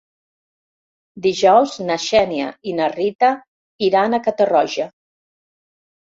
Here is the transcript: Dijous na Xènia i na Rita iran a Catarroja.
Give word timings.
Dijous 1.25 1.75
na 1.89 1.97
Xènia 2.05 2.47
i 2.71 2.73
na 2.79 2.87
Rita 2.93 3.29
iran 3.89 4.17
a 4.17 4.21
Catarroja. 4.29 4.89